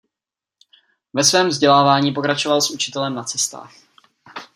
[1.13, 3.73] Ve svém vzdělávání pokračoval s učitelem na cestách.